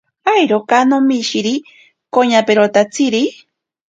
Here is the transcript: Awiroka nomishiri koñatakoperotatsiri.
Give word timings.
Awiroka 0.29 0.77
nomishiri 0.89 1.53
koñatakoperotatsiri. 2.13 3.23